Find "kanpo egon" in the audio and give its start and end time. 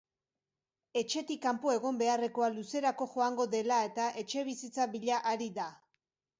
1.43-1.99